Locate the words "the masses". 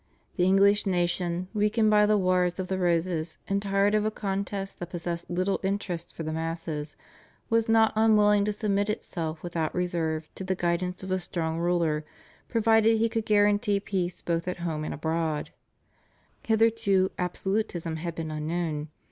6.23-6.95